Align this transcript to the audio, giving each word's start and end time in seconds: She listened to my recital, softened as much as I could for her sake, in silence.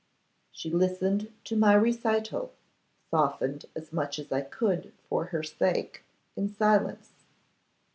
She 0.51 0.71
listened 0.71 1.31
to 1.43 1.55
my 1.55 1.75
recital, 1.75 2.53
softened 3.11 3.67
as 3.75 3.93
much 3.93 4.17
as 4.17 4.31
I 4.31 4.41
could 4.41 4.93
for 5.07 5.25
her 5.25 5.43
sake, 5.43 6.03
in 6.35 6.49
silence. 6.51 7.11